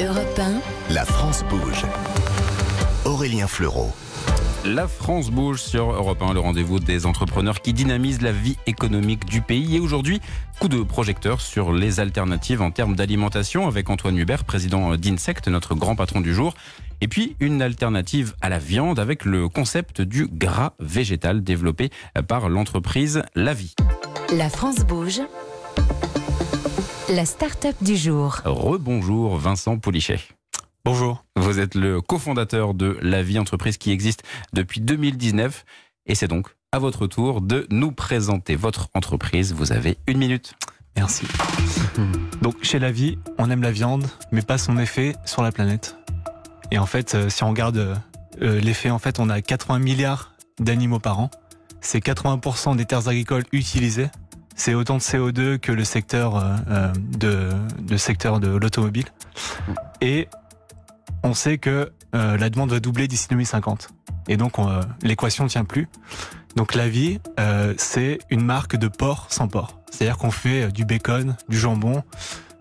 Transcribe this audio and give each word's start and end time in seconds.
Europe 0.00 0.38
1, 0.38 0.94
La 0.94 1.04
France 1.04 1.42
bouge. 1.50 1.84
Aurélien 3.04 3.48
Fleureau. 3.48 3.90
La 4.64 4.86
France 4.86 5.28
bouge 5.28 5.60
sur 5.60 5.90
Europe 5.90 6.22
1, 6.22 6.34
le 6.34 6.38
rendez-vous 6.38 6.78
des 6.78 7.04
entrepreneurs 7.04 7.60
qui 7.60 7.72
dynamisent 7.72 8.22
la 8.22 8.30
vie 8.30 8.56
économique 8.68 9.24
du 9.24 9.40
pays. 9.40 9.74
Et 9.74 9.80
aujourd'hui, 9.80 10.20
coup 10.60 10.68
de 10.68 10.84
projecteur 10.84 11.40
sur 11.40 11.72
les 11.72 11.98
alternatives 11.98 12.62
en 12.62 12.70
termes 12.70 12.94
d'alimentation 12.94 13.66
avec 13.66 13.90
Antoine 13.90 14.16
Hubert, 14.16 14.44
président 14.44 14.94
d'Insect, 14.94 15.48
notre 15.48 15.74
grand 15.74 15.96
patron 15.96 16.20
du 16.20 16.32
jour. 16.32 16.54
Et 17.00 17.08
puis 17.08 17.34
une 17.40 17.60
alternative 17.60 18.34
à 18.40 18.50
la 18.50 18.60
viande 18.60 19.00
avec 19.00 19.24
le 19.24 19.48
concept 19.48 20.00
du 20.00 20.28
gras 20.28 20.74
végétal 20.78 21.42
développé 21.42 21.90
par 22.28 22.48
l'entreprise 22.48 23.22
La 23.34 23.52
Vie. 23.52 23.74
La 24.32 24.48
France 24.48 24.84
bouge. 24.86 25.22
La 27.10 27.24
start-up 27.24 27.74
du 27.80 27.96
jour. 27.96 28.42
Rebonjour 28.44 29.38
Vincent 29.38 29.78
Poulichet. 29.78 30.18
Bonjour. 30.84 31.24
Vous 31.36 31.58
êtes 31.58 31.74
le 31.74 32.02
cofondateur 32.02 32.74
de 32.74 32.98
La 33.00 33.22
Vie, 33.22 33.38
entreprise 33.38 33.78
qui 33.78 33.92
existe 33.92 34.24
depuis 34.52 34.82
2019. 34.82 35.64
Et 36.04 36.14
c'est 36.14 36.28
donc 36.28 36.48
à 36.70 36.78
votre 36.78 37.06
tour 37.06 37.40
de 37.40 37.66
nous 37.70 37.92
présenter 37.92 38.56
votre 38.56 38.88
entreprise. 38.92 39.54
Vous 39.54 39.72
avez 39.72 39.96
une 40.06 40.18
minute. 40.18 40.52
Merci. 40.96 41.26
Donc 42.42 42.62
chez 42.62 42.78
La 42.78 42.90
Vie, 42.90 43.18
on 43.38 43.50
aime 43.50 43.62
la 43.62 43.72
viande, 43.72 44.06
mais 44.30 44.42
pas 44.42 44.58
son 44.58 44.76
effet 44.76 45.16
sur 45.24 45.42
la 45.42 45.50
planète. 45.50 45.96
Et 46.70 46.78
en 46.78 46.86
fait, 46.86 47.14
euh, 47.14 47.30
si 47.30 47.42
on 47.42 47.48
regarde 47.48 47.98
euh, 48.42 48.60
l'effet, 48.60 48.90
en 48.90 48.98
fait, 48.98 49.18
on 49.18 49.30
a 49.30 49.40
80 49.40 49.78
milliards 49.78 50.34
d'animaux 50.60 51.00
par 51.00 51.20
an. 51.20 51.30
C'est 51.80 52.04
80% 52.04 52.76
des 52.76 52.84
terres 52.84 53.08
agricoles 53.08 53.44
utilisées. 53.52 54.10
C'est 54.58 54.74
autant 54.74 54.96
de 54.96 55.02
CO2 55.02 55.58
que 55.58 55.70
le 55.70 55.84
secteur 55.84 56.36
euh, 56.36 56.56
euh, 56.68 56.92
de, 57.16 57.48
le 57.88 57.96
secteur 57.96 58.40
de 58.40 58.48
l'automobile. 58.48 59.06
Et 60.00 60.28
on 61.22 61.32
sait 61.32 61.58
que 61.58 61.92
euh, 62.16 62.36
la 62.36 62.50
demande 62.50 62.70
va 62.70 62.80
doubler 62.80 63.06
d'ici 63.06 63.28
2050. 63.30 63.90
Et 64.26 64.36
donc 64.36 64.58
on, 64.58 64.80
l'équation 65.00 65.44
ne 65.44 65.48
tient 65.48 65.64
plus. 65.64 65.88
Donc 66.56 66.74
la 66.74 66.88
vie, 66.88 67.20
c'est 67.76 68.18
une 68.30 68.44
marque 68.44 68.76
de 68.76 68.88
porc 68.88 69.28
sans 69.30 69.46
porc. 69.46 69.78
C'est-à-dire 69.90 70.18
qu'on 70.18 70.32
fait 70.32 70.72
du 70.72 70.84
bacon, 70.84 71.36
du 71.48 71.56
jambon, 71.56 72.02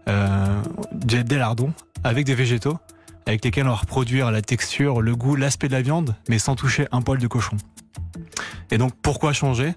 des 0.05 1.37
lardons 1.37 1.73
avec 2.03 2.25
des 2.25 2.35
végétaux 2.35 2.77
avec 3.25 3.43
lesquels 3.43 3.65
on 3.65 3.71
va 3.71 3.75
reproduire 3.75 4.31
la 4.31 4.41
texture, 4.41 5.01
le 5.01 5.15
goût, 5.15 5.35
l'aspect 5.35 5.67
de 5.67 5.73
la 5.73 5.81
viande, 5.81 6.15
mais 6.29 6.39
sans 6.39 6.55
toucher 6.55 6.87
un 6.91 7.01
poil 7.01 7.17
de 7.17 7.27
cochon. 7.27 7.57
Et 8.71 8.77
donc 8.77 8.93
pourquoi 9.01 9.33
changer? 9.33 9.73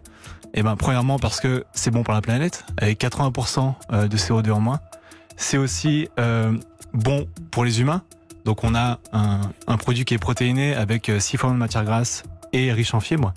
Eh 0.55 0.63
ben 0.63 0.77
premièrement 0.77 1.19
parce 1.19 1.41
que 1.41 1.65
c'est 1.73 1.91
bon 1.91 2.03
pour 2.03 2.15
la 2.15 2.21
planète, 2.21 2.65
avec 2.77 3.01
80% 3.01 3.75
euh, 3.93 4.09
de 4.09 4.17
CO2 4.17 4.51
en 4.51 4.61
moins. 4.61 4.81
C'est 5.41 5.57
aussi 5.57 6.09
euh, 6.19 6.57
bon 6.93 7.27
pour 7.51 7.65
les 7.65 7.81
humains. 7.81 8.03
Donc 8.45 8.63
on 8.63 8.75
a 8.75 8.99
un, 9.13 9.77
produit 9.79 10.05
qui 10.05 10.15
est 10.15 10.19
protéiné 10.19 10.75
avec 10.75 11.09
euh, 11.09 11.19
6 11.19 11.37
formes 11.39 11.55
de 11.55 11.59
matière 11.59 11.85
grasse 11.85 12.25
et 12.53 12.73
riche 12.73 12.95
en 12.95 13.01
fibres. 13.01 13.33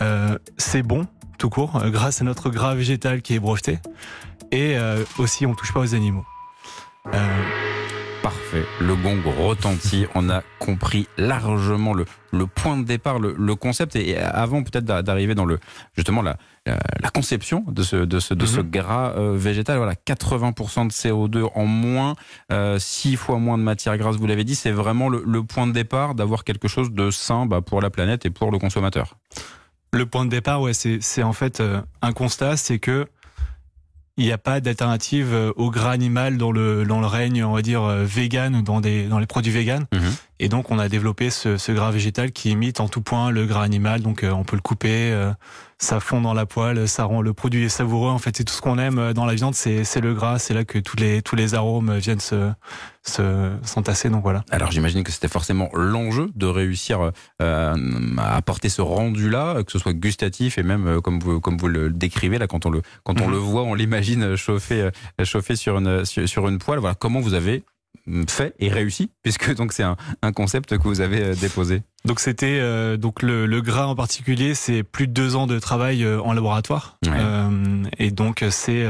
Euh, 0.00 0.38
c'est 0.56 0.82
bon 0.82 1.06
tout 1.38 1.50
court 1.50 1.80
grâce 1.86 2.20
à 2.20 2.24
notre 2.24 2.50
gras 2.50 2.74
végétal 2.74 3.22
qui 3.22 3.34
est 3.34 3.38
breveté. 3.38 3.78
Et 4.50 4.76
aussi 5.18 5.46
on 5.46 5.54
touche 5.54 5.72
pas 5.72 5.80
aux 5.80 5.94
animaux. 5.94 6.24
Parfait. 8.50 8.66
Le 8.80 8.94
gong 8.96 9.20
retentit. 9.46 10.06
On 10.14 10.30
a 10.30 10.42
compris 10.58 11.06
largement 11.18 11.92
le, 11.92 12.06
le 12.32 12.46
point 12.46 12.78
de 12.78 12.84
départ, 12.84 13.18
le, 13.18 13.34
le 13.38 13.54
concept. 13.54 13.94
Et 13.96 14.16
avant 14.16 14.62
peut-être 14.62 14.84
d'a- 14.84 15.02
d'arriver 15.02 15.34
dans 15.34 15.44
le 15.44 15.58
justement 15.96 16.22
la, 16.22 16.38
la, 16.64 16.78
la 17.00 17.10
conception 17.10 17.64
de 17.68 17.82
ce, 17.82 17.96
de 17.96 18.18
ce, 18.20 18.32
de 18.32 18.46
ce 18.46 18.60
Mhm. 18.60 18.70
gras 18.70 19.12
euh, 19.16 19.34
végétal, 19.36 19.76
voilà, 19.76 19.94
80% 19.94 20.86
de 20.86 20.92
CO2 20.92 21.50
en 21.54 21.66
moins, 21.66 22.14
euh, 22.50 22.78
6 22.78 23.16
fois 23.16 23.38
moins 23.38 23.58
de 23.58 23.62
matière 23.62 23.98
grasse, 23.98 24.16
vous 24.16 24.26
l'avez 24.26 24.44
dit, 24.44 24.54
c'est 24.54 24.70
vraiment 24.72 25.08
le, 25.10 25.22
le 25.26 25.42
point 25.42 25.66
de 25.66 25.72
départ 25.72 26.14
d'avoir 26.14 26.44
quelque 26.44 26.68
chose 26.68 26.90
de 26.92 27.10
sain 27.10 27.44
bah, 27.44 27.60
pour 27.60 27.82
la 27.82 27.90
planète 27.90 28.24
et 28.24 28.30
pour 28.30 28.50
le 28.50 28.58
consommateur. 28.58 29.16
Le 29.92 30.06
point 30.06 30.24
de 30.24 30.30
départ, 30.30 30.60
ouais, 30.62 30.74
c'est 30.74 30.98
c'est 31.00 31.22
en 31.22 31.32
fait 31.32 31.60
euh, 31.60 31.80
un 32.02 32.12
constat, 32.12 32.56
c'est 32.56 32.78
que 32.78 33.06
il 34.18 34.24
n'y 34.24 34.32
a 34.32 34.38
pas 34.38 34.60
d'alternative 34.60 35.32
euh, 35.32 35.52
au 35.56 35.70
gras 35.70 35.92
animal 35.92 36.36
dans 36.36 36.50
le 36.52 36.84
dans 36.84 37.00
le 37.00 37.06
règne, 37.06 37.44
on 37.44 37.52
va 37.52 37.62
dire 37.62 37.82
euh, 37.84 38.04
vegan, 38.04 38.62
dans 38.62 38.80
dans 38.80 39.18
les 39.18 39.26
produits 39.26 39.52
vegan. 39.52 39.86
Mhm. 39.92 40.12
Et 40.40 40.48
donc 40.48 40.70
on 40.70 40.78
a 40.78 40.88
développé 40.88 41.30
ce, 41.30 41.56
ce 41.56 41.72
gras 41.72 41.90
végétal 41.90 42.32
qui 42.32 42.50
imite 42.50 42.80
en 42.80 42.88
tout 42.88 43.00
point 43.00 43.30
le 43.30 43.44
gras 43.46 43.62
animal. 43.62 44.02
Donc 44.02 44.22
euh, 44.22 44.30
on 44.30 44.44
peut 44.44 44.56
le 44.56 44.62
couper, 44.62 45.10
euh, 45.12 45.32
ça 45.78 46.00
fond 46.00 46.20
dans 46.20 46.34
la 46.34 46.46
poêle, 46.46 46.86
ça 46.88 47.04
rend 47.04 47.22
le 47.22 47.32
produit 47.32 47.68
savoureux. 47.68 48.10
En 48.10 48.18
fait, 48.18 48.36
c'est 48.36 48.44
tout 48.44 48.54
ce 48.54 48.60
qu'on 48.60 48.78
aime 48.78 48.98
euh, 48.98 49.12
dans 49.12 49.26
la 49.26 49.34
viande, 49.34 49.54
c'est 49.54 50.00
le 50.00 50.14
gras. 50.14 50.38
C'est 50.38 50.54
là 50.54 50.64
que 50.64 50.78
tous 50.78 50.96
les 50.96 51.22
tous 51.22 51.34
les 51.36 51.54
arômes 51.54 51.96
viennent 51.98 52.20
se 52.20 52.50
se 53.02 53.50
s'entasser. 53.62 54.10
Donc 54.10 54.22
voilà. 54.22 54.44
Alors 54.50 54.70
j'imagine 54.70 55.02
que 55.02 55.10
c'était 55.10 55.28
forcément 55.28 55.70
l'enjeu 55.74 56.30
de 56.36 56.46
réussir 56.46 57.10
euh, 57.42 57.74
à 58.18 58.36
apporter 58.36 58.68
ce 58.68 58.80
rendu-là, 58.82 59.62
que 59.64 59.72
ce 59.72 59.78
soit 59.78 59.92
gustatif 59.92 60.58
et 60.58 60.62
même 60.62 61.00
comme 61.00 61.18
vous 61.18 61.40
comme 61.40 61.56
vous 61.58 61.68
le 61.68 61.90
décrivez 61.90 62.38
là 62.38 62.46
quand 62.46 62.64
on 62.66 62.70
le 62.70 62.82
quand 63.04 63.20
on 63.20 63.26
Mhm. 63.26 63.32
le 63.32 63.38
voit, 63.38 63.62
on 63.62 63.74
l'imagine 63.74 64.36
chauffer 64.36 64.90
chauffer 65.24 65.56
sur 65.56 65.78
une 65.78 66.04
sur, 66.04 66.28
sur 66.28 66.48
une 66.48 66.58
poêle. 66.58 66.78
Voilà 66.78 66.94
comment 66.94 67.20
vous 67.20 67.34
avez 67.34 67.64
fait 68.28 68.54
et 68.58 68.70
réussi 68.70 69.10
puisque 69.22 69.54
donc 69.58 69.72
c'est 69.72 69.82
un, 69.82 69.96
un 70.22 70.32
concept 70.32 70.78
que 70.78 70.82
vous 70.88 71.00
avez 71.00 71.22
euh, 71.22 71.34
déposé. 71.34 71.82
Donc 72.04 72.20
c'était 72.20 72.58
euh, 72.60 72.96
donc 72.96 73.22
le, 73.22 73.44
le 73.46 73.60
gras 73.60 73.86
en 73.86 73.94
particulier, 73.94 74.54
c'est 74.54 74.82
plus 74.82 75.06
de 75.06 75.12
deux 75.12 75.36
ans 75.36 75.46
de 75.46 75.58
travail 75.58 76.04
euh, 76.04 76.20
en 76.22 76.32
laboratoire, 76.32 76.96
Ouais. 77.06 77.12
Euh, 77.14 77.84
et 77.98 78.10
donc 78.10 78.44
c'est, 78.50 78.86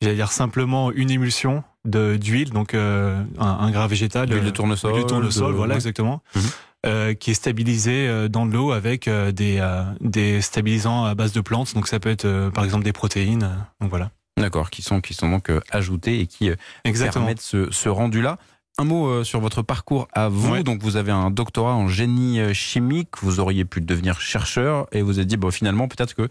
j'allais 0.00 0.14
dire 0.14 0.32
simplement 0.32 0.90
une 0.92 1.10
émulsion 1.10 1.62
de 1.84 2.16
d'huile, 2.16 2.50
donc 2.50 2.74
un, 2.74 3.26
un 3.38 3.70
gras 3.70 3.86
végétal, 3.86 4.28
L'huile 4.30 4.44
de 4.44 4.50
tournesol, 4.50 4.92
l'huile 4.92 5.02
de 5.04 5.08
tournesol, 5.08 5.52
de- 5.52 5.56
voilà 5.56 5.72
ouais. 5.74 5.76
exactement, 5.78 6.22
Mhm. 6.34 7.14
qui 7.16 7.30
est 7.30 7.34
stabilisé 7.34 8.28
dans 8.30 8.46
de 8.46 8.52
l'eau 8.52 8.72
avec 8.72 9.08
des 9.08 9.60
des 10.00 10.40
stabilisants 10.42 11.04
à 11.04 11.14
base 11.14 11.32
de 11.32 11.40
plantes, 11.40 11.74
donc 11.74 11.88
ça 11.88 12.00
peut 12.00 12.08
être 12.10 12.50
par 12.54 12.64
exemple 12.64 12.84
des 12.84 12.92
protéines, 12.92 13.48
donc 13.80 13.90
voilà. 13.90 14.10
D'accord, 14.40 14.70
qui 14.70 14.82
sont 14.82 15.00
qui 15.00 15.14
sont 15.14 15.28
donc 15.28 15.50
euh, 15.50 15.60
ajoutés 15.70 16.20
et 16.20 16.26
qui 16.26 16.50
euh, 16.50 16.56
Exactement. 16.84 17.24
permettent 17.24 17.40
ce, 17.40 17.70
ce 17.70 17.88
rendu-là. 17.88 18.38
Un 18.78 18.84
mot 18.84 19.08
euh, 19.08 19.24
sur 19.24 19.40
votre 19.40 19.62
parcours 19.62 20.08
à 20.12 20.28
vous. 20.28 20.52
Ouais. 20.52 20.62
Donc, 20.62 20.82
vous 20.82 20.96
avez 20.96 21.12
un 21.12 21.30
doctorat 21.30 21.74
en 21.74 21.88
génie 21.88 22.54
chimique. 22.54 23.08
Vous 23.20 23.38
auriez 23.40 23.64
pu 23.64 23.80
devenir 23.80 24.20
chercheur 24.20 24.86
et 24.92 25.02
vous 25.02 25.18
avez 25.18 25.26
dit, 25.26 25.36
bon, 25.36 25.50
finalement, 25.50 25.86
peut-être 25.88 26.14
que 26.14 26.28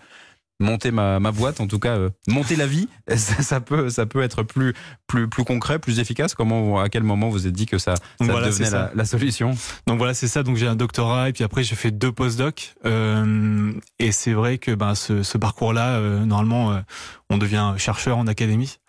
monter 0.60 0.92
ma, 0.92 1.20
ma 1.20 1.32
boîte, 1.32 1.62
en 1.62 1.68
tout 1.68 1.80
cas, 1.80 1.98
euh, 1.98 2.10
monter 2.28 2.56
la 2.56 2.68
vie, 2.68 2.88
ça, 3.16 3.42
ça 3.42 3.62
peut, 3.62 3.90
ça 3.90 4.06
peut 4.06 4.22
être 4.22 4.44
plus, 4.44 4.74
plus, 5.08 5.28
plus 5.30 5.44
concret, 5.44 5.80
plus 5.80 6.00
efficace. 6.00 6.34
Comment, 6.36 6.80
à 6.80 6.90
quel 6.90 7.04
moment 7.04 7.30
vous 7.30 7.48
êtes 7.48 7.54
dit 7.54 7.66
que 7.66 7.78
ça, 7.78 7.96
ça 7.96 8.04
voilà, 8.20 8.48
devenait 8.48 8.70
la, 8.94 9.06
solution? 9.06 9.56
Donc 9.88 9.98
voilà, 9.98 10.14
c'est 10.14 10.28
ça. 10.28 10.44
Donc 10.44 10.58
j'ai 10.58 10.68
un 10.68 10.76
doctorat 10.76 11.30
et 11.30 11.34
puis 11.34 11.44
après 11.44 11.64
j'ai 11.64 11.76
fait 11.76 11.92
deux 11.92 12.12
postdocs. 12.12 12.76
Euh, 12.86 13.72
et 14.00 14.12
c'est 14.12 14.34
vrai 14.34 14.58
que 14.58 14.72
ben, 14.72 14.96
ce, 14.96 15.24
ce 15.24 15.38
parcours-là, 15.38 15.98
euh, 15.98 16.26
normalement, 16.26 16.72
euh, 16.72 16.80
on 17.30 17.38
devient 17.38 17.76
chercheur 17.78 18.18
en 18.18 18.28
académie. 18.28 18.80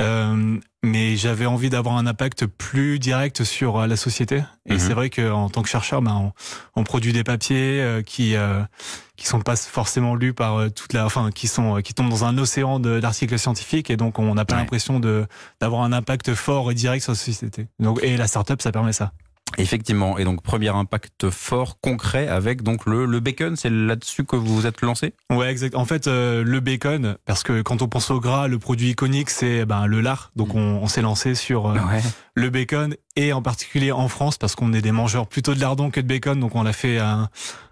Euh, 0.00 0.58
mais 0.82 1.16
j'avais 1.16 1.46
envie 1.46 1.70
d'avoir 1.70 1.96
un 1.96 2.06
impact 2.06 2.46
plus 2.46 2.98
direct 2.98 3.44
sur 3.44 3.78
euh, 3.78 3.86
la 3.86 3.96
société. 3.96 4.42
Et 4.66 4.72
Mhm. 4.74 4.78
c'est 4.80 4.92
vrai 4.92 5.08
qu'en 5.08 5.48
tant 5.48 5.62
que 5.62 5.68
chercheur, 5.68 6.02
ben, 6.02 6.32
on, 6.74 6.80
on 6.80 6.84
produit 6.84 7.12
des 7.12 7.22
papiers 7.24 7.80
euh, 7.80 8.02
qui 8.02 8.34
euh, 8.34 8.60
qui 9.16 9.26
sont 9.28 9.40
pas 9.40 9.54
forcément 9.56 10.16
lus 10.16 10.34
par 10.34 10.72
toute 10.72 10.92
la, 10.92 11.06
enfin 11.06 11.30
qui 11.32 11.46
sont 11.46 11.80
qui 11.80 11.94
tombent 11.94 12.10
dans 12.10 12.24
un 12.24 12.36
océan 12.38 12.80
d'articles 12.80 13.38
scientifiques 13.38 13.88
et 13.90 13.96
donc 13.96 14.18
on 14.18 14.34
n'a 14.34 14.44
pas 14.44 14.54
Ouais. 14.56 14.60
l'impression 14.62 14.98
de 14.98 15.26
d'avoir 15.60 15.82
un 15.82 15.92
impact 15.92 16.34
fort 16.34 16.72
et 16.72 16.74
direct 16.74 17.02
sur 17.04 17.12
la 17.12 17.16
société. 17.18 17.68
Donc 17.78 18.00
et 18.02 18.16
la 18.16 18.26
startup, 18.26 18.60
ça 18.60 18.72
permet 18.72 18.92
ça. 18.92 19.12
Effectivement. 19.58 20.18
Et 20.18 20.24
donc, 20.24 20.42
premier 20.42 20.68
impact 20.68 21.30
fort, 21.30 21.78
concret, 21.80 22.28
avec 22.28 22.62
donc 22.62 22.86
le, 22.86 23.06
le 23.06 23.20
bacon. 23.20 23.56
C'est 23.56 23.70
là-dessus 23.70 24.24
que 24.24 24.36
vous 24.36 24.54
vous 24.54 24.66
êtes 24.66 24.80
lancé? 24.82 25.14
Ouais, 25.30 25.50
exact. 25.50 25.74
En 25.74 25.84
fait, 25.84 26.06
euh, 26.06 26.42
le 26.44 26.60
bacon, 26.60 27.16
parce 27.24 27.42
que 27.42 27.62
quand 27.62 27.82
on 27.82 27.88
pense 27.88 28.10
au 28.10 28.20
gras, 28.20 28.48
le 28.48 28.58
produit 28.58 28.90
iconique, 28.90 29.30
c'est 29.30 29.64
ben, 29.64 29.86
le 29.86 30.00
lard. 30.00 30.30
Donc, 30.36 30.54
Mm. 30.54 30.58
on, 30.58 30.82
on 30.82 30.86
s'est 30.86 31.02
lancé 31.02 31.34
sur 31.34 31.68
euh, 31.68 31.74
Ouais. 31.74 32.02
le 32.34 32.50
bacon 32.50 32.94
et 33.16 33.32
en 33.32 33.42
particulier 33.42 33.92
en 33.92 34.08
France, 34.08 34.38
parce 34.38 34.54
qu'on 34.56 34.72
est 34.72 34.82
des 34.82 34.92
mangeurs 34.92 35.26
plutôt 35.26 35.54
de 35.54 35.60
lardon 35.60 35.90
que 35.90 36.00
de 36.00 36.06
bacon. 36.06 36.38
Donc, 36.40 36.54
on 36.56 36.66
a 36.66 36.72
fait 36.72 36.98
un, 36.98 37.28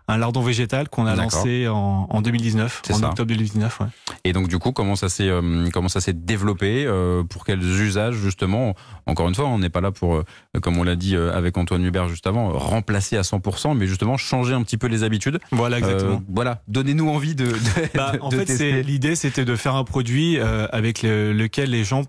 un 0.08 0.16
lardon 0.18 0.42
végétal 0.42 0.88
qu'on 0.88 1.06
a 1.06 1.14
lancé 1.14 1.68
en, 1.68 2.06
en 2.10 2.22
2019, 2.22 2.82
C'est 2.84 2.94
en 2.94 2.98
ça. 2.98 3.08
octobre 3.08 3.28
2019. 3.28 3.80
Ouais. 3.80 3.86
Et 4.24 4.32
donc 4.32 4.48
du 4.48 4.58
coup, 4.58 4.72
comment 4.72 4.96
ça 4.96 5.08
s'est 5.08 5.28
euh, 5.28 5.68
comment 5.72 5.88
ça 5.88 6.00
s'est 6.00 6.12
développé 6.12 6.84
euh, 6.86 7.22
Pour 7.22 7.44
quels 7.44 7.62
usages 7.62 8.14
justement? 8.16 8.74
Encore 9.06 9.28
une 9.28 9.34
fois, 9.34 9.46
on 9.46 9.58
n'est 9.58 9.70
pas 9.70 9.80
là 9.80 9.90
pour, 9.92 10.16
euh, 10.16 10.24
comme 10.60 10.78
on 10.78 10.82
l'a 10.84 10.96
dit 10.96 11.16
avec 11.16 11.56
Antoine 11.56 11.84
Hubert 11.84 12.08
juste 12.08 12.26
avant, 12.26 12.50
remplacer 12.58 13.16
à 13.16 13.22
100%, 13.22 13.76
mais 13.76 13.86
justement 13.86 14.16
changer 14.16 14.54
un 14.54 14.62
petit 14.62 14.76
peu 14.76 14.86
les 14.88 15.02
habitudes. 15.04 15.38
Voilà, 15.52 15.78
exactement. 15.78 16.22
Voilà, 16.28 16.62
donnez-nous 16.68 17.08
envie 17.08 17.34
de. 17.34 17.46
de- 17.46 17.52
Bah, 17.94 18.12
de- 18.14 18.20
en 18.20 18.28
de 18.28 18.36
fait, 18.44 18.82
l'idée, 18.82 19.14
c'était 19.16 19.44
de 19.44 19.56
faire 19.56 19.74
un 19.76 19.84
produit 19.84 20.38
avec 20.38 21.02
le- 21.02 21.32
lequel 21.32 21.70
les 21.70 21.84
gens, 21.84 22.02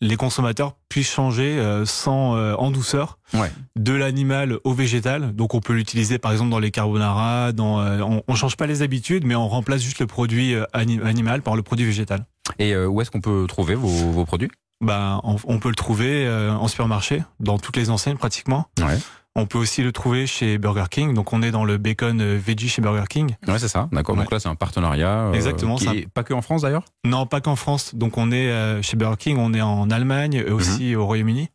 les 0.00 0.16
consommateurs, 0.16 0.76
puissent 0.88 1.10
changer 1.10 1.58
euh, 1.58 1.84
sans 1.86 2.36
euh, 2.36 2.54
en 2.54 2.70
douceur 2.70 3.18
Ouais. 3.34 3.50
de 3.76 3.92
l'animal 3.92 4.58
au 4.64 4.72
végétal. 4.72 5.34
Donc, 5.34 5.54
on 5.54 5.60
peut 5.60 5.72
l'utiliser 5.72 6.18
par 6.18 6.32
exemple 6.32 6.50
dans 6.50 6.58
les 6.58 6.70
carbonara. 6.70 7.52
Dans, 7.52 7.80
euh, 7.80 8.00
on, 8.00 8.22
on 8.28 8.34
change 8.34 8.56
pas 8.56 8.66
les 8.66 8.82
habitudes, 8.82 9.24
mais 9.24 9.34
on 9.34 9.48
remplace 9.48 9.82
juste 9.82 9.98
le 9.98 10.06
produit 10.06 10.54
euh, 10.54 10.64
ani- 10.72 11.00
animal 11.02 11.42
par 11.42 11.56
le 11.56 11.62
produit 11.62 11.86
végétal. 11.86 12.26
Et 12.58 12.72
euh, 12.74 12.86
où 12.86 13.00
est-ce 13.00 13.10
qu'on 13.10 13.20
peut 13.20 13.46
trouver 13.48 13.74
vos, 13.74 13.88
vos 13.88 14.24
produits? 14.24 14.50
Bah, 14.80 15.20
on, 15.24 15.36
on 15.44 15.58
peut 15.58 15.68
le 15.70 15.74
trouver 15.74 16.26
euh, 16.26 16.52
en 16.52 16.68
supermarché, 16.68 17.22
dans 17.40 17.58
toutes 17.58 17.76
les 17.76 17.90
enseignes 17.90 18.16
pratiquement. 18.16 18.66
Ouais. 18.80 18.98
On 19.38 19.44
peut 19.44 19.58
aussi 19.58 19.82
le 19.82 19.92
trouver 19.92 20.26
chez 20.26 20.56
Burger 20.56 20.86
King. 20.90 21.12
Donc 21.12 21.34
on 21.34 21.42
est 21.42 21.50
dans 21.50 21.64
le 21.66 21.76
bacon 21.76 22.20
euh, 22.22 22.38
veggie 22.42 22.70
chez 22.70 22.80
Burger 22.80 23.04
King. 23.08 23.36
Ouais, 23.46 23.58
c'est 23.58 23.68
ça. 23.68 23.86
D'accord. 23.92 24.16
Donc 24.16 24.30
là, 24.32 24.40
c'est 24.40 24.48
un 24.48 24.54
partenariat. 24.54 25.26
euh, 25.26 25.32
Exactement, 25.34 25.76
qui 25.76 25.88
est 25.88 26.08
pas 26.08 26.22
que 26.24 26.32
en 26.32 26.40
France 26.40 26.62
d'ailleurs? 26.62 26.84
Non, 27.04 27.26
pas 27.26 27.42
qu'en 27.42 27.56
France. 27.56 27.94
Donc 27.94 28.16
on 28.16 28.32
est 28.32 28.48
euh, 28.50 28.80
chez 28.80 28.96
Burger 28.96 29.16
King, 29.18 29.36
on 29.38 29.52
est 29.52 29.60
en 29.60 29.90
Allemagne, 29.90 30.42
et 30.46 30.50
aussi 30.50 30.92
Mhm. 30.94 31.00
au 31.00 31.06
Royaume-Uni. 31.06 31.50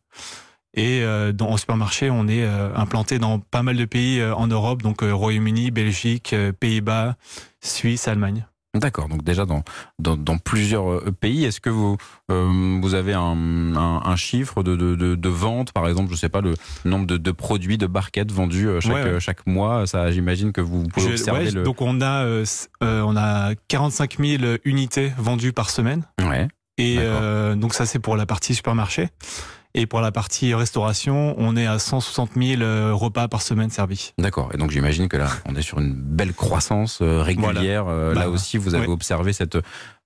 Et 0.74 1.02
euh, 1.02 1.32
dans, 1.32 1.48
en 1.50 1.56
supermarché, 1.56 2.08
on 2.08 2.28
est 2.28 2.44
implanté 2.46 3.18
dans 3.18 3.40
pas 3.40 3.62
mal 3.64 3.76
de 3.76 3.84
pays 3.84 4.22
en 4.24 4.46
Europe, 4.46 4.82
donc 4.82 5.02
Royaume-Uni, 5.02 5.70
Belgique, 5.72 6.34
Pays-Bas, 6.60 7.16
Suisse, 7.60 8.06
Allemagne. 8.08 8.46
D'accord. 8.74 9.08
Donc 9.08 9.22
déjà 9.22 9.44
dans 9.44 9.62
dans, 9.98 10.16
dans 10.16 10.38
plusieurs 10.38 10.90
euh, 10.90 11.12
pays. 11.12 11.44
Est-ce 11.44 11.60
que 11.60 11.68
vous 11.68 11.98
euh, 12.30 12.78
vous 12.80 12.94
avez 12.94 13.12
un, 13.12 13.76
un, 13.76 14.00
un 14.04 14.16
chiffre 14.16 14.62
de, 14.62 14.76
de, 14.76 14.94
de, 14.94 15.14
de 15.14 15.28
vente, 15.28 15.72
par 15.72 15.86
exemple, 15.88 16.10
je 16.10 16.16
sais 16.16 16.30
pas 16.30 16.40
le 16.40 16.54
nombre 16.86 17.06
de, 17.06 17.18
de 17.18 17.30
produits 17.32 17.76
de 17.76 17.86
barquettes 17.86 18.32
vendus 18.32 18.68
euh, 18.68 18.80
chaque 18.80 18.92
Ouais, 18.94 19.12
ouais. 19.12 19.20
chaque 19.20 19.46
mois? 19.46 19.86
Ça, 19.86 20.10
j'imagine 20.10 20.52
que 20.52 20.60
vous 20.62 20.84
pouvez 20.84 21.08
Je- 21.08 21.12
observer 21.12 21.44
ouais, 21.44 21.50
le. 21.50 21.62
Donc 21.64 21.82
on 21.82 22.00
a 22.00 22.24
euh, 22.24 22.44
on 22.82 23.14
a 23.16 23.54
45 23.68 24.16
000 24.18 24.42
unités 24.64 25.12
vendues 25.18 25.52
par 25.52 25.68
semaine. 25.68 26.04
Ouais. 26.26 26.48
Et 26.78 26.96
euh, 26.98 27.54
donc 27.54 27.74
ça 27.74 27.84
c'est 27.84 27.98
pour 27.98 28.16
la 28.16 28.24
partie 28.24 28.54
supermarché. 28.54 29.10
Et 29.74 29.86
pour 29.86 30.00
la 30.02 30.12
partie 30.12 30.52
restauration, 30.54 31.34
on 31.38 31.56
est 31.56 31.66
à 31.66 31.78
160 31.78 32.32
000 32.36 32.60
euh, 32.62 32.92
repas 32.92 33.28
par 33.28 33.40
semaine 33.40 33.70
servis. 33.70 34.12
D'accord. 34.18 34.50
Et 34.52 34.58
donc 34.58 34.70
j'imagine 34.70 35.08
que 35.08 35.16
là, 35.16 35.28
on 35.48 35.54
est 35.56 35.62
sur 35.62 35.78
une 35.78 35.94
belle 35.94 36.34
croissance 36.34 37.00
euh, 37.00 37.22
régulière. 37.22 37.86
Euh, 37.88 38.12
Bah, 38.14 38.20
là 38.22 38.30
aussi, 38.30 38.58
vous 38.58 38.74
avez 38.74 38.86
observé 38.88 39.32
cette 39.32 39.56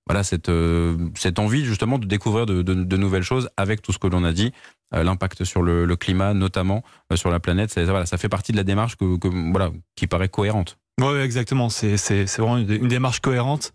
voilà 0.07 0.23
cette 0.23 0.47
euh, 0.47 0.95
cette 1.15 1.37
envie 1.37 1.65
justement 1.65 1.99
de 1.99 2.05
découvrir 2.05 2.45
de, 2.45 2.61
de, 2.61 2.73
de 2.73 2.97
nouvelles 2.97 3.23
choses 3.23 3.49
avec 3.57 3.81
tout 3.81 3.91
ce 3.91 3.99
que 3.99 4.07
l'on 4.07 4.23
a 4.23 4.31
dit, 4.31 4.53
euh, 4.95 5.03
l'impact 5.03 5.43
sur 5.43 5.61
le, 5.61 5.83
le 5.83 5.95
climat, 5.97 6.33
notamment 6.33 6.81
euh, 7.11 7.17
sur 7.17 7.29
la 7.29 7.41
planète. 7.41 7.71
Ça, 7.71 7.83
voilà, 7.83 8.05
ça 8.05 8.17
fait 8.17 8.29
partie 8.29 8.53
de 8.53 8.57
la 8.57 8.63
démarche 8.63 8.95
que, 8.95 9.17
que 9.17 9.27
voilà 9.51 9.71
qui 9.97 10.07
paraît 10.07 10.29
cohérente. 10.29 10.77
Ouais, 11.01 11.19
exactement. 11.25 11.67
C'est 11.67 11.97
c'est 11.97 12.25
c'est 12.25 12.41
vraiment 12.41 12.57
une, 12.57 12.71
une 12.71 12.87
démarche 12.87 13.19
cohérente. 13.19 13.73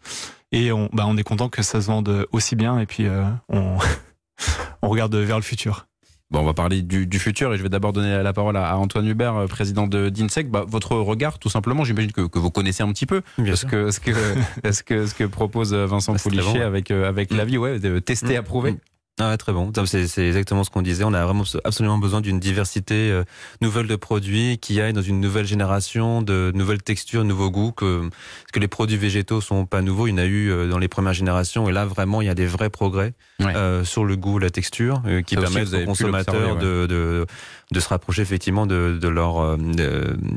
Et 0.52 0.72
on 0.72 0.88
bah 0.94 1.04
on 1.06 1.18
est 1.18 1.22
content 1.22 1.50
que 1.50 1.62
ça 1.62 1.82
se 1.82 1.86
vende 1.88 2.26
aussi 2.32 2.56
bien. 2.56 2.78
Et 2.78 2.86
puis 2.86 3.06
on 3.50 3.76
on 4.82 4.88
regarde 4.88 5.14
vers 5.14 5.36
le 5.36 5.42
futur. 5.42 5.86
Bon, 6.30 6.40
on 6.40 6.44
va 6.44 6.54
parler 6.54 6.80
du, 6.80 7.06
du 7.06 7.18
futur 7.18 7.52
et 7.52 7.58
je 7.58 7.62
vais 7.62 7.68
d'abord 7.68 7.92
donner 7.92 8.22
la 8.22 8.32
parole 8.32 8.56
à, 8.56 8.70
à 8.70 8.76
Antoine 8.76 9.06
Hubert, 9.06 9.36
euh, 9.36 9.46
président 9.46 9.86
de 9.86 10.08
d'Insec. 10.08 10.50
Bah, 10.50 10.64
votre 10.66 10.96
regard, 10.96 11.38
tout 11.38 11.50
simplement, 11.50 11.84
j'imagine 11.84 12.10
que, 12.10 12.22
que 12.26 12.38
vous 12.38 12.50
connaissez 12.50 12.82
un 12.82 12.90
petit 12.90 13.04
peu 13.04 13.20
Bien 13.36 13.54
ce 13.54 13.66
que 13.66 13.90
ce 13.90 14.00
que 14.00 14.12
ce 14.72 14.82
que 14.82 15.06
ce 15.06 15.14
que 15.14 15.24
propose 15.24 15.74
euh, 15.74 15.84
Vincent 15.84 16.14
Bah, 16.14 16.18
Poulichet 16.22 16.42
bon, 16.46 16.52
ouais. 16.54 16.62
avec 16.62 16.90
euh, 16.90 17.06
avec 17.06 17.32
Mm. 17.32 17.36
la 17.36 17.44
vie, 17.44 17.58
ouais, 17.58 17.78
de 17.78 17.98
tester, 17.98 18.38
Mm. 18.72 18.76
Ah 19.20 19.28
ouais, 19.28 19.36
très 19.36 19.52
bon. 19.52 19.70
C'est 19.84 20.26
exactement 20.26 20.64
ce 20.64 20.70
qu'on 20.70 20.80
disait. 20.82 21.04
On 21.04 21.12
a 21.12 21.22
vraiment 21.24 21.44
absolument 21.64 21.98
besoin 21.98 22.22
d'une 22.22 22.40
diversité 22.40 23.10
euh, 23.10 23.24
nouvelle 23.60 23.86
de 23.86 23.94
produits 23.96 24.56
qui 24.58 24.80
aille 24.80 24.94
dans 24.94 25.02
une 25.02 25.20
nouvelle 25.20 25.44
génération, 25.46 26.22
de 26.22 26.50
nouvelles 26.54 26.82
textures, 26.82 27.22
nouveaux 27.22 27.50
goûts. 27.50 27.72
Que, 27.72 28.00
parce 28.08 28.52
que 28.52 28.58
les 28.58 28.68
produits 28.68 28.96
végétaux 28.96 29.42
sont 29.42 29.66
pas 29.66 29.82
nouveaux. 29.82 30.06
Il 30.06 30.12
y 30.12 30.14
en 30.14 30.18
a 30.18 30.24
eu 30.24 30.50
euh, 30.50 30.66
dans 30.66 30.78
les 30.78 30.88
premières 30.88 31.12
générations. 31.12 31.68
Et 31.68 31.72
là, 31.72 31.84
vraiment, 31.84 32.22
il 32.22 32.26
y 32.26 32.30
a 32.30 32.34
des 32.34 32.46
vrais 32.46 32.70
progrès 32.70 33.12
Ouais. 33.40 33.56
euh, 33.56 33.84
sur 33.84 34.04
le 34.04 34.14
goût, 34.16 34.38
la 34.38 34.50
texture, 34.50 35.02
euh, 35.06 35.20
qui 35.20 35.34
Ça 35.34 35.40
permettent 35.40 35.74
aux 35.74 35.84
consommateurs 35.84 36.56
de, 36.56 36.86
de, 36.86 37.26
de 37.72 37.80
se 37.80 37.88
rapprocher 37.88 38.22
effectivement 38.22 38.66
de, 38.66 38.96
de 39.00 39.08
leur 39.08 39.40
euh, 39.40 39.56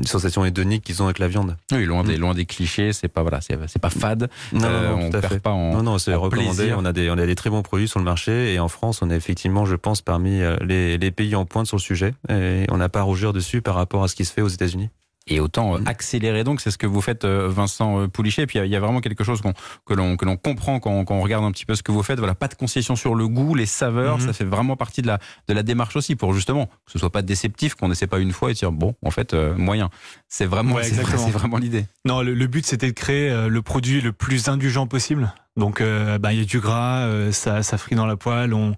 sensation 0.04 0.44
hédonique 0.44 0.82
qu'ils 0.82 1.02
ont 1.02 1.06
avec 1.06 1.20
la 1.20 1.28
viande. 1.28 1.56
Oui, 1.72 1.84
loin 1.84 2.02
des 2.04 2.16
Mm. 2.16 2.20
loin 2.20 2.34
des 2.34 2.46
clichés, 2.46 2.92
c'est 2.92 3.06
pas 3.08 3.22
voilà, 3.22 3.40
c'est 3.40 3.56
pas 3.80 3.90
fade. 3.90 4.28
Non, 4.52 4.60
non, 4.60 4.68
non, 4.70 5.04
on 5.06 5.10
perd 5.10 5.26
fait. 5.26 5.38
pas 5.40 5.50
en. 5.52 5.72
Non, 5.74 5.82
non, 5.84 5.98
c'est 5.98 6.14
recommandé. 6.14 6.56
plaisir. 6.56 6.76
On 6.80 6.84
a 6.84 6.92
des, 6.92 7.08
on 7.10 7.18
a 7.18 7.26
des 7.26 7.34
très 7.36 7.48
bons 7.50 7.62
produits 7.62 7.86
sur 7.88 8.00
le 8.00 8.04
marché 8.04 8.54
et 8.54 8.58
en 8.58 8.68
France, 8.76 9.00
on 9.02 9.10
est 9.10 9.16
effectivement, 9.16 9.64
je 9.64 9.74
pense, 9.74 10.02
parmi 10.02 10.42
euh, 10.42 10.56
les, 10.60 11.10
pays 11.10 11.34
en 11.34 11.46
pointe 11.46 11.66
sur 11.66 11.78
le 11.78 11.82
sujet 11.82 12.14
et 12.28 12.66
on 12.70 12.76
n'a 12.76 12.88
pas 12.88 13.00
à 13.00 13.02
rougir 13.02 13.32
dessus 13.32 13.62
par 13.62 13.74
rapport 13.74 14.04
à 14.04 14.08
ce 14.08 14.14
qui 14.14 14.24
se 14.24 14.32
fait 14.32 14.42
aux 14.42 14.48
États-Unis. 14.48 14.90
Et 15.28 15.40
autant 15.40 15.74
euh, 15.74 15.78
Mm. 15.80 15.88
accélérer 15.88 16.44
donc, 16.44 16.60
c'est 16.60 16.70
ce 16.70 16.78
que 16.78 16.86
vous 16.86 17.00
faites, 17.00 17.24
euh, 17.24 17.48
Vincent 17.48 18.00
euh, 18.00 18.06
Poulichet. 18.06 18.42
Et 18.42 18.46
puis 18.46 18.58
il 18.60 18.66
y 18.70 18.76
a- 18.76 18.80
vraiment 18.80 19.00
quelque 19.00 19.24
chose 19.24 19.40
qu'on 19.40 19.54
que 19.84 19.92
l'on 19.94 20.16
que 20.16 20.24
l'on 20.24 20.36
comprend 20.36 20.78
quand, 20.78 21.04
quand 21.04 21.16
on 21.16 21.20
regarde 21.22 21.44
un 21.44 21.50
petit 21.50 21.64
peu 21.66 21.74
ce 21.74 21.82
que 21.82 21.90
vous 21.90 22.02
faites. 22.04 22.18
Voilà, 22.18 22.34
pas 22.36 22.46
de 22.48 22.54
concession 22.54 22.94
sur 22.94 23.14
le 23.16 23.26
goût, 23.26 23.54
les 23.56 23.66
saveurs. 23.66 24.18
Mhm. 24.18 24.26
Ça 24.26 24.32
fait 24.32 24.44
vraiment 24.44 24.76
partie 24.76 25.02
de 25.02 25.08
la 25.08 25.18
de 25.48 25.54
la 25.54 25.62
démarche 25.64 25.96
aussi 25.96 26.14
pour 26.14 26.32
justement 26.32 26.66
que 26.66 26.92
ce 26.92 26.98
soit 27.00 27.10
pas 27.10 27.22
déceptif, 27.22 27.74
qu'on 27.74 27.88
n'essaie 27.88 28.06
pas 28.06 28.18
une 28.20 28.32
fois 28.32 28.50
et 28.50 28.54
dire 28.54 28.70
bon, 28.70 28.94
en 29.04 29.10
fait, 29.10 29.34
euh, 29.34 29.56
moyen. 29.56 29.90
C'est 30.28 30.46
vraiment 30.46 30.74
Ouais, 30.76 30.84
c'est 30.84 31.02
vraiment 31.30 31.58
l'idée. 31.58 31.86
Non, 32.04 32.22
le, 32.22 32.32
le 32.34 32.46
but 32.46 32.64
c'était 32.66 32.88
de 32.88 32.92
créer 32.94 33.48
le 33.48 33.62
produit 33.62 34.00
le 34.00 34.12
plus 34.12 34.48
indulgent 34.48 34.86
possible. 34.86 35.32
Donc, 35.56 35.80
euh, 35.80 36.18
bah, 36.18 36.34
il 36.34 36.38
y 36.38 36.42
a 36.42 36.44
du 36.44 36.60
gras, 36.60 37.06
euh, 37.06 37.32
ça, 37.32 37.62
ça 37.62 37.78
frit 37.78 37.96
dans 37.96 38.04
la 38.06 38.16
poêle. 38.16 38.52
On, 38.52 38.74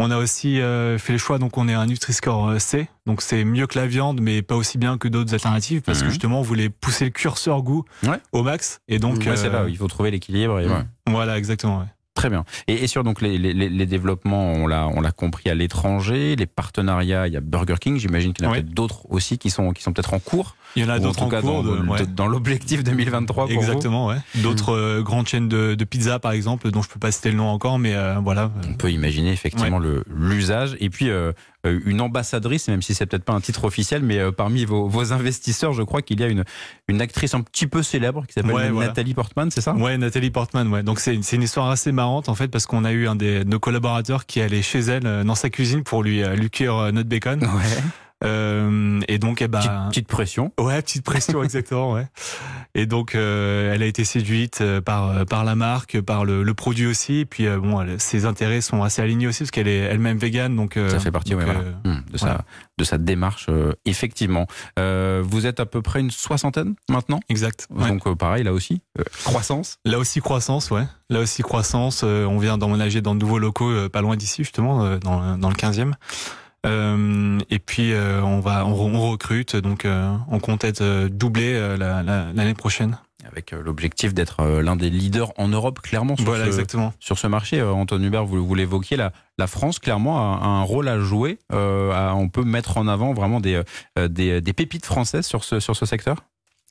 on 0.00 0.10
a 0.10 0.16
aussi 0.16 0.60
euh, 0.60 0.96
fait 0.96 1.12
le 1.12 1.18
choix, 1.18 1.38
donc 1.38 1.58
on 1.58 1.68
est 1.68 1.74
un 1.74 1.84
Nutri-Score 1.86 2.48
euh, 2.48 2.58
C. 2.58 2.88
Donc 3.04 3.20
c'est 3.20 3.44
mieux 3.44 3.66
que 3.66 3.78
la 3.78 3.86
viande, 3.86 4.20
mais 4.22 4.40
pas 4.42 4.54
aussi 4.54 4.78
bien 4.78 4.96
que 4.96 5.08
d'autres 5.08 5.34
alternatives, 5.34 5.82
parce 5.82 5.98
Mhm. 5.98 6.04
que 6.04 6.10
justement 6.10 6.38
on 6.38 6.42
voulait 6.42 6.68
pousser 6.70 7.04
le 7.06 7.10
curseur 7.10 7.62
goût 7.62 7.84
Ouais. 8.04 8.18
au 8.32 8.42
max. 8.42 8.80
Et 8.88 8.98
donc 8.98 9.18
Ouais, 9.26 9.36
c'est 9.36 9.48
euh, 9.48 9.64
là, 9.64 9.68
il 9.68 9.76
faut 9.76 9.88
trouver 9.88 10.10
l'équilibre. 10.10 10.60
Et 10.60 10.66
Mm. 10.68 10.86
voilà, 11.08 11.36
exactement. 11.36 11.80
ouais. 11.80 11.86
Très 12.18 12.30
bien. 12.30 12.44
Et, 12.66 12.74
et 12.82 12.86
sur 12.88 13.04
donc 13.04 13.22
les, 13.22 13.38
les, 13.38 13.54
les- 13.54 13.86
développements, 13.86 14.52
on 14.52 14.66
l'a 14.66 14.88
on 14.88 15.00
l'a 15.00 15.12
compris 15.12 15.48
à 15.50 15.54
l'étranger, 15.54 16.34
les 16.34 16.46
partenariats. 16.46 17.28
Il 17.28 17.32
y 17.32 17.36
a 17.36 17.40
Burger 17.40 17.76
King. 17.80 17.96
J'imagine 17.98 18.32
qu'il 18.32 18.44
y 18.44 18.48
en 18.48 18.50
a 18.50 18.54
Oui. 18.54 18.60
peut-être 18.62 18.74
d'autres 18.74 19.06
aussi 19.10 19.38
qui 19.38 19.50
sont 19.50 19.70
qui 19.72 19.82
sont 19.84 19.92
peut-être 19.92 20.14
en 20.14 20.18
cours. 20.18 20.56
Il 20.74 20.82
y 20.82 20.84
en 20.84 20.88
a 20.88 20.96
en 20.98 21.00
d'autres 21.00 21.20
tout 21.20 21.24
en 21.24 21.28
cas 21.28 21.40
cours. 21.40 21.62
dans, 21.62 21.76
de- 21.76 21.86
ouais. 21.88 22.00
de- 22.00 22.04
dans 22.06 22.26
l'objectif 22.26 22.82
2023 22.82 23.44
pour 23.46 23.52
vous. 23.54 23.58
Exactement, 23.60 24.06
ouais. 24.08 24.16
D'autres 24.42 24.74
euh, 24.74 25.00
grandes 25.02 25.28
chaînes 25.28 25.48
de, 25.48 25.74
de 25.76 25.84
pizza, 25.84 26.18
par 26.18 26.32
exemple, 26.32 26.70
dont 26.72 26.82
je 26.82 26.88
peux 26.88 26.98
pas 26.98 27.12
citer 27.12 27.30
le 27.30 27.36
nom 27.36 27.46
encore, 27.48 27.78
mais 27.78 27.94
euh, 27.94 28.16
voilà. 28.22 28.50
On 28.68 28.74
peut 28.74 28.90
imaginer 28.90 29.30
effectivement 29.30 29.78
le 29.78 30.02
l'usage 30.12 30.76
et 30.80 30.90
puis 30.90 31.10
euh, 31.10 31.32
une 31.64 32.00
ambassadrice, 32.00 32.68
même 32.68 32.82
si 32.82 32.94
c'est 32.94 33.06
peut-être 33.06 33.24
pas 33.24 33.32
un 33.32 33.40
titre 33.40 33.64
officiel, 33.64 34.02
mais 34.02 34.18
euh, 34.18 34.30
parmi 34.30 34.64
vos, 34.64 34.86
vos 34.86 35.12
investisseurs, 35.12 35.72
je 35.72 35.82
crois 35.82 36.02
qu'il 36.02 36.20
y 36.20 36.24
a 36.24 36.28
une 36.28 36.44
une 36.88 37.00
actrice 37.00 37.34
un 37.34 37.40
petit 37.42 37.66
peu 37.66 37.82
célèbre 37.82 38.26
qui 38.26 38.32
s'appelle 38.32 38.52
Ouais, 38.52 38.70
voilà. 38.70 38.88
Nathalie 38.88 39.14
Portman, 39.14 39.50
c'est 39.50 39.60
ça? 39.60 39.74
Ouais, 39.74 39.98
Nathalie 39.98 40.30
Portman, 40.30 40.68
ouais. 40.68 40.82
Donc 40.82 41.00
c'est 41.00 41.14
une, 41.14 41.42
histoire 41.42 41.68
assez 41.68 41.92
marrante 41.92 42.28
en 42.28 42.34
fait 42.34 42.48
parce 42.48 42.66
qu'on 42.66 42.84
a 42.84 42.92
eu 42.92 43.06
un 43.06 43.14
des 43.16 43.44
de 43.44 43.50
nos 43.50 43.60
collaborateurs 43.60 44.26
qui 44.26 44.40
allait 44.40 44.62
chez 44.62 44.80
elle 44.80 45.06
euh, 45.06 45.24
dans 45.24 45.34
sa 45.34 45.50
cuisine 45.50 45.82
pour 45.82 46.02
lui 46.02 46.22
euh, 46.22 46.34
lui 46.34 46.50
cuire 46.50 46.76
euh, 46.76 46.92
notre 46.92 47.08
bacon. 47.08 47.40
Ouais. 47.42 47.82
Euh, 48.24 49.00
et 49.06 49.18
donc 49.18 49.42
eh 49.42 49.48
ben 49.48 49.58
Petite, 49.60 49.72
petite 49.90 50.08
pression. 50.08 50.52
ouais 50.58 50.82
petite 50.82 51.04
pression 51.04 51.42
exactement 51.44 51.92
ouais. 51.92 52.06
Et 52.74 52.86
donc 52.86 53.14
euh, 53.14 53.72
elle 53.72 53.82
a 53.82 53.86
été 53.86 54.04
séduite 54.04 54.58
euh, 54.60 54.80
par 54.80 55.24
par 55.26 55.44
la 55.44 55.54
marque, 55.54 56.00
par 56.00 56.24
le, 56.24 56.42
le 56.42 56.54
produit 56.54 56.86
aussi. 56.86 57.20
Et 57.20 57.24
puis 57.26 57.46
euh, 57.46 57.58
bon, 57.58 57.80
elle- 57.80 58.00
ses 58.00 58.24
intérêts 58.26 58.60
sont 58.60 58.82
assez 58.82 59.00
alignés 59.02 59.26
aussi 59.28 59.40
parce 59.44 59.50
qu'elle 59.52 59.68
est 59.68 59.78
elle-même 59.78 60.18
végane 60.18 60.56
donc 60.56 60.74
Ça 60.88 60.98
fait 60.98 61.12
partie 61.12 61.30
donc, 61.30 61.40
ouais, 61.40 61.44
voilà. 61.44 61.60
Hum, 61.84 62.02
de, 62.10 62.18
voilà. 62.18 62.36
sa, 62.38 62.44
de 62.78 62.84
sa 62.84 62.98
démarche, 62.98 63.46
effectivement. 63.84 64.46
Vous 64.76 65.46
êtes 65.46 65.60
à 65.60 65.66
peu 65.66 65.80
près 65.82 66.00
une 66.00 66.10
soixantaine 66.10 66.74
maintenant? 66.90 67.20
Exact. 67.28 67.66
ouais. 67.70 67.88
Donc 67.88 68.12
pareil, 68.16 68.42
là 68.44 68.52
aussi, 68.52 68.82
croissance? 69.24 69.78
Là 69.84 69.98
aussi 69.98 70.20
croissance, 70.20 70.70
ouais. 70.70 70.84
Là 71.10 71.20
aussi 71.20 71.42
croissance. 71.42 72.02
on 72.02 72.38
vient 72.38 72.58
d'emménager 72.58 73.00
dans 73.00 73.14
de 73.14 73.20
nouveaux 73.20 73.38
locaux, 73.38 73.88
pas 73.90 74.00
loin 74.00 74.16
d'ici 74.16 74.42
justement, 74.42 74.96
dans, 74.98 75.38
dans 75.38 75.48
le 75.48 75.54
15e. 75.56 75.92
Euh, 76.66 77.38
et 77.50 77.58
puis 77.58 77.92
euh, 77.92 78.20
on 78.22 78.40
va, 78.40 78.66
on, 78.66 78.72
re- 78.74 78.94
on 78.96 79.10
recrute, 79.10 79.56
donc 79.56 79.84
euh, 79.84 80.12
on 80.28 80.40
compte 80.40 80.64
être 80.64 81.06
doublé 81.08 81.52
la- 81.76 82.02
la- 82.02 82.32
l'année 82.32 82.54
prochaine. 82.54 82.98
Avec 83.30 83.50
l'objectif 83.52 84.14
d'être 84.14 84.42
l'un 84.62 84.74
des 84.74 84.88
leaders 84.88 85.32
en 85.38 85.48
Europe, 85.48 85.80
clairement, 85.82 86.16
sur, 86.16 86.24
Voilà, 86.24 86.44
ce, 86.44 86.48
exactement. 86.48 86.94
sur 86.98 87.18
ce 87.18 87.26
marché. 87.26 87.60
Antoine 87.60 88.02
Hubert, 88.02 88.24
vous, 88.24 88.44
vous 88.46 88.54
l'évoquiez, 88.54 88.96
la, 88.96 89.12
la 89.36 89.46
France, 89.46 89.78
clairement, 89.78 90.18
a, 90.18 90.38
a 90.42 90.46
un 90.46 90.62
rôle 90.62 90.88
à 90.88 90.98
jouer. 90.98 91.38
On 91.50 92.28
peut 92.32 92.44
mettre 92.44 92.78
en 92.78 92.88
avant 92.88 93.12
vraiment 93.12 93.40
des, 93.40 93.60
des, 93.98 94.40
des 94.40 94.52
pépites 94.54 94.86
françaises 94.86 95.26
sur 95.26 95.44
ce, 95.44 95.60
sur 95.60 95.76
ce 95.76 95.84
secteur? 95.84 96.24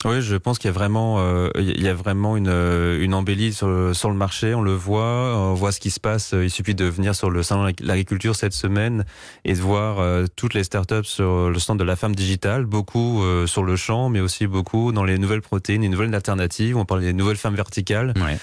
Oui, 0.05 0.21
je 0.21 0.35
pense 0.35 0.59
qu'il 0.59 0.67
y 0.67 0.69
a 0.69 0.73
vraiment, 0.73 1.15
euh, 1.19 1.49
il 1.57 1.81
y 1.81 1.87
a 1.87 1.93
vraiment 1.95 2.37
une, 2.37 2.49
euh, 2.49 3.03
une 3.03 3.15
embellie 3.15 3.51
sur 3.51 3.67
le, 3.67 3.95
sur 3.95 4.09
le 4.11 4.15
marché. 4.15 4.53
On 4.53 4.61
le 4.61 4.73
voit, 4.75 5.35
on 5.35 5.55
voit 5.55 5.71
ce 5.71 5.79
qui 5.79 5.89
se 5.89 5.99
passe. 5.99 6.35
Il 6.39 6.51
suffit 6.51 6.75
de 6.75 6.85
venir 6.85 7.15
sur 7.15 7.31
le 7.31 7.41
salon 7.41 7.65
de 7.65 7.73
l'agriculture 7.81 8.35
cette 8.35 8.53
semaine 8.53 9.05
et 9.43 9.53
de 9.53 9.59
voir 9.59 9.97
euh, 9.99 10.25
toutes 10.35 10.53
les 10.53 10.63
startups 10.63 11.03
sur 11.03 11.49
le 11.49 11.57
stand 11.57 11.79
de 11.79 11.83
la 11.83 11.95
femme 11.95 12.13
digitale, 12.15 12.65
beaucoup 12.65 13.23
euh, 13.23 13.47
sur 13.47 13.63
le 13.63 13.75
champ, 13.75 14.09
mais 14.09 14.19
aussi 14.19 14.45
beaucoup 14.45 14.91
dans 14.91 15.03
les 15.03 15.17
nouvelles 15.17 15.41
protéines, 15.41 15.81
les 15.81 15.89
nouvelles 15.89 16.13
alternatives. 16.13 16.77
On 16.77 16.85
parle 16.85 17.01
des 17.01 17.13
nouvelles 17.13 17.37
fermes 17.37 17.55
verticales. 17.55 18.13
Ouais. 18.17 18.37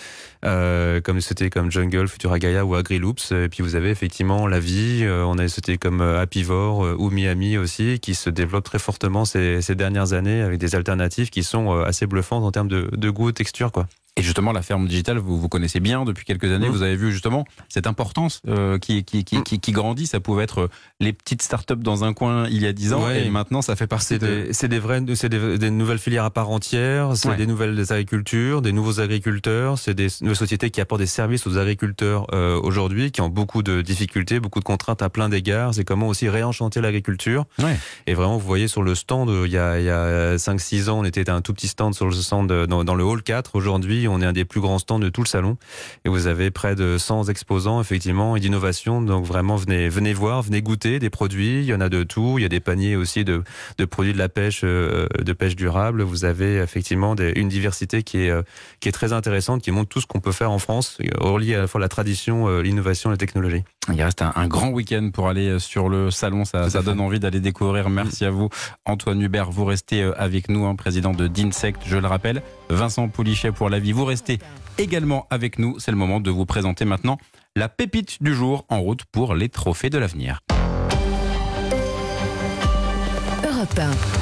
euh, 0.44 1.00
comme 1.00 1.20
c'était 1.20 1.50
comme 1.50 1.70
Jungle, 1.70 2.08
Futura 2.08 2.40
Gaia 2.40 2.64
ou 2.64 2.74
AgriLoops. 2.74 3.30
Et 3.30 3.48
puis 3.48 3.62
vous 3.62 3.76
avez 3.76 3.90
effectivement 3.90 4.48
la 4.48 4.58
vie. 4.58 5.02
euh, 5.04 5.22
on 5.24 5.38
a 5.38 5.46
c'était 5.46 5.78
comme 5.78 6.00
euh, 6.00 6.20
Happyvore 6.20 6.84
euh, 6.84 6.96
ou 6.98 7.10
Miami 7.10 7.56
aussi, 7.58 8.00
qui 8.00 8.16
se 8.16 8.28
développe 8.28 8.64
très 8.64 8.80
fortement 8.80 9.24
ces, 9.24 9.62
ces 9.62 9.76
dernières 9.76 10.14
années 10.14 10.42
avec 10.42 10.58
des 10.58 10.74
alternatives 10.74 11.30
qui 11.30 11.43
sont 11.44 11.72
euh, 11.72 11.84
assez 11.84 12.06
bluffantes 12.06 12.44
en 12.44 12.52
termes 12.52 12.68
de, 12.68 12.90
de 12.92 13.10
goût, 13.10 13.32
texture, 13.32 13.72
quoi. 13.72 13.86
Et 14.16 14.22
justement, 14.22 14.52
la 14.52 14.62
ferme 14.62 14.86
digitale, 14.86 15.18
vous 15.18 15.40
vous 15.40 15.48
connaissez 15.48 15.80
bien 15.80 16.04
depuis 16.04 16.24
quelques 16.24 16.44
années. 16.44 16.68
Mmh. 16.68 16.72
Vous 16.72 16.82
avez 16.82 16.94
vu 16.94 17.10
justement 17.10 17.44
cette 17.68 17.88
importance 17.88 18.40
euh, 18.46 18.78
qui, 18.78 19.02
qui, 19.02 19.24
qui, 19.24 19.42
qui, 19.42 19.72
grandit. 19.72 20.06
Ça 20.06 20.20
pouvait 20.20 20.44
être 20.44 20.60
euh, 20.62 20.68
les 21.00 21.12
petites 21.12 21.42
startups 21.42 21.74
dans 21.74 22.04
un 22.04 22.12
coin 22.12 22.46
il 22.48 22.62
y 22.62 22.66
a 22.68 22.72
10 22.72 22.92
ans, 22.92 23.04
Ouais. 23.06 23.26
et 23.26 23.30
maintenant 23.30 23.60
ça 23.60 23.74
fait 23.74 23.88
partie 23.88 24.06
C'est 24.06 24.18
de. 24.20 24.26
des, 24.46 24.52
c'est 24.52 24.68
des 24.68 24.78
vrais, 24.78 25.02
c'est 25.16 25.28
des, 25.28 25.58
des 25.58 25.70
nouvelles 25.70 25.98
filières 25.98 26.22
à 26.24 26.30
part 26.30 26.50
entière, 26.50 27.16
c'est 27.16 27.28
Ouais. 27.30 27.36
des 27.36 27.46
nouvelles 27.48 27.80
agricultures, 27.90 28.62
des 28.62 28.70
nouveaux 28.70 29.00
agriculteurs, 29.00 29.78
c'est 29.78 29.94
des 29.94 30.06
nouvelles 30.20 30.36
sociétés 30.36 30.70
qui 30.70 30.80
apportent 30.80 31.00
des 31.00 31.06
services 31.06 31.44
aux 31.48 31.58
agriculteurs 31.58 32.28
euh, 32.32 32.60
aujourd'hui, 32.62 33.10
qui 33.10 33.20
ont 33.20 33.28
beaucoup 33.28 33.64
de 33.64 33.82
difficultés, 33.82 34.38
beaucoup 34.38 34.60
de 34.60 34.64
contraintes 34.64 35.02
à 35.02 35.08
plein 35.10 35.28
d'égards. 35.28 35.74
C'est 35.74 35.84
comment 35.84 36.06
aussi 36.06 36.28
réenchanter 36.28 36.80
l'agriculture. 36.80 37.46
Ouais. 37.58 37.76
Et 38.06 38.14
vraiment, 38.14 38.36
vous 38.38 38.46
voyez 38.46 38.68
sur 38.68 38.84
le 38.84 38.94
stand, 38.94 39.28
il 39.44 39.50
y 39.50 39.58
a, 39.58 39.72
a 39.72 40.36
5-6 40.36 40.88
ans, 40.88 41.00
on 41.00 41.04
était 41.04 41.28
un 41.30 41.40
tout 41.40 41.52
petit 41.52 41.66
stand 41.68 41.94
sur 41.96 42.06
le 42.06 42.12
stand 42.12 42.46
dans, 42.68 42.84
dans 42.84 42.94
le 42.94 43.02
hall 43.02 43.24
4. 43.24 43.56
Aujourd'hui, 43.56 44.03
on 44.08 44.20
est 44.20 44.26
un 44.26 44.32
des 44.32 44.44
plus 44.44 44.60
grands 44.60 44.78
stands 44.78 44.98
de 44.98 45.08
tout 45.08 45.22
le 45.22 45.28
salon. 45.28 45.56
Et 46.04 46.08
vous 46.08 46.26
avez 46.26 46.50
près 46.50 46.74
de 46.74 46.98
100 46.98 47.28
exposants, 47.28 47.80
effectivement, 47.80 48.36
et 48.36 48.40
d'innovation. 48.40 49.00
Donc 49.02 49.24
vraiment, 49.24 49.56
venez, 49.56 49.88
venez 49.88 50.12
voir, 50.12 50.42
venez 50.42 50.62
goûter 50.62 50.98
des 50.98 51.10
produits. 51.10 51.60
Il 51.60 51.64
y 51.64 51.74
en 51.74 51.80
a 51.80 51.88
de 51.88 52.02
tout. 52.02 52.38
Il 52.38 52.42
y 52.42 52.44
a 52.44 52.48
des 52.48 52.60
paniers 52.60 52.96
aussi 52.96 53.24
de, 53.24 53.42
de 53.78 53.84
produits 53.84 54.12
de 54.12 54.18
la 54.18 54.28
pêche, 54.28 54.62
euh, 54.64 55.06
de 55.18 55.32
pêche 55.32 55.56
durable. 55.56 56.02
Vous 56.02 56.24
avez 56.24 56.56
effectivement 56.56 57.14
une 57.16 57.48
diversité 57.48 58.02
qui 58.02 58.18
est, 58.18 58.30
euh, 58.30 58.42
qui 58.80 58.88
est 58.88 58.92
très 58.92 59.12
intéressante, 59.12 59.62
qui 59.62 59.70
montre 59.70 59.88
tout 59.88 60.00
ce 60.00 60.06
qu'on 60.06 60.20
peut 60.20 60.32
faire 60.32 60.50
en 60.50 60.58
France, 60.58 60.98
euh, 61.00 61.08
relié 61.18 61.54
à 61.54 61.60
la 61.60 61.66
fois 61.66 61.80
la 61.80 61.88
tradition, 61.88 62.60
l'innovation 62.60 63.10
la 63.10 63.16
technologie. 63.16 63.64
Il 63.92 64.02
reste 64.02 64.22
un, 64.22 64.32
un 64.34 64.48
grand 64.48 64.70
week-end 64.70 65.10
pour 65.12 65.28
aller 65.28 65.48
euh, 65.48 65.58
sur 65.58 65.88
le 65.88 66.10
salon. 66.10 66.44
Ça, 66.44 66.68
donne 66.82 67.00
envie 67.00 67.20
d'aller 67.20 67.40
découvrir. 67.40 67.90
Merci 67.90 68.24
à 68.24 68.30
vous, 68.30 68.48
Antoine 68.86 69.20
Hubert. 69.20 69.50
Vous 69.50 69.64
restez 69.64 70.02
euh, 70.02 70.12
avec 70.16 70.48
nous, 70.48 70.64
hein, 70.64 70.74
président 70.74 71.12
de 71.12 71.26
d'Insect, 71.26 71.82
je 71.84 71.98
le 71.98 72.06
rappelle. 72.06 72.42
Vincent 72.70 73.08
Poulichet 73.08 73.52
pour 73.52 73.68
la 73.68 73.78
vie. 73.78 73.92
Vous 73.92 74.04
restez 74.04 74.38
également 74.78 75.26
avec 75.30 75.58
nous. 75.58 75.78
C'est 75.78 75.90
le 75.90 75.96
moment 75.96 76.20
de 76.20 76.30
vous 76.30 76.46
présenter 76.46 76.84
maintenant 76.84 77.18
la 77.56 77.68
pépite 77.68 78.22
du 78.22 78.34
jour 78.34 78.64
en 78.68 78.80
route 78.80 79.04
pour 79.04 79.34
les 79.34 79.48
trophées 79.48 79.90
de 79.90 79.98
l'avenir. 79.98 80.40
Europe 83.44 83.78
1. 83.78 84.14